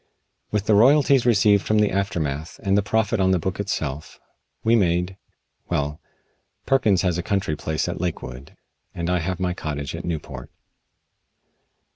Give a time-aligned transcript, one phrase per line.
[0.49, 4.19] With the royalties received from the aftermath and the profit on the book itself,
[4.63, 5.15] we made
[5.69, 6.01] well,
[6.65, 8.57] Perkins has a country place at Lakewood,
[8.95, 10.49] and I have my cottage at Newport.